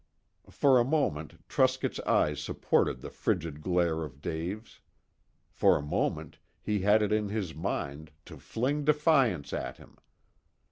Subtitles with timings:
[0.49, 4.79] For a moment Truscott's eyes supported the frigid glare of Dave's.
[5.51, 9.97] For a moment he had it in his mind to fling defiance at him.